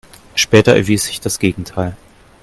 Später 0.33 0.73
erwies 0.75 1.05
sich 1.05 1.19
das 1.21 1.37
Gegenteil. 1.37 1.95